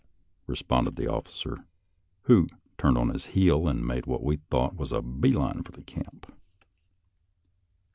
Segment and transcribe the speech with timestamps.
[0.47, 1.63] "re sponded the officer,
[2.23, 2.47] who
[2.79, 4.75] turned on his heel and made what he thought.
[4.75, 6.33] was a bee line for camp.